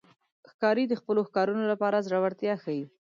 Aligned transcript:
ښکاري 0.49 0.85
د 0.87 0.93
خپلو 1.01 1.21
ښکارونو 1.27 1.63
لپاره 1.71 2.03
زړورتیا 2.07 2.53
ښيي. 2.63 2.85